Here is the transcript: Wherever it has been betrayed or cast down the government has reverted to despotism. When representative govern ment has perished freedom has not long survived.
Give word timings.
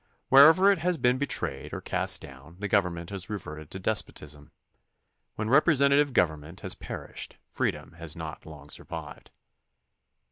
Wherever 0.29 0.71
it 0.71 0.79
has 0.79 0.97
been 0.97 1.19
betrayed 1.19 1.75
or 1.75 1.79
cast 1.79 2.21
down 2.21 2.55
the 2.57 2.67
government 2.67 3.11
has 3.11 3.29
reverted 3.29 3.69
to 3.69 3.77
despotism. 3.79 4.51
When 5.35 5.47
representative 5.47 6.11
govern 6.13 6.39
ment 6.39 6.61
has 6.61 6.73
perished 6.73 7.37
freedom 7.51 7.91
has 7.91 8.15
not 8.15 8.47
long 8.47 8.71
survived. 8.71 9.29